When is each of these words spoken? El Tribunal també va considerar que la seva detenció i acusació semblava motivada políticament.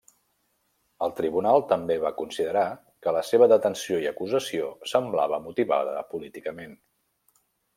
El 1.07 1.11
Tribunal 1.19 1.61
també 1.73 1.97
va 2.05 2.11
considerar 2.21 2.63
que 3.07 3.13
la 3.17 3.23
seva 3.29 3.49
detenció 3.53 4.01
i 4.07 4.09
acusació 4.13 4.71
semblava 4.95 5.41
motivada 5.45 5.95
políticament. 6.15 6.75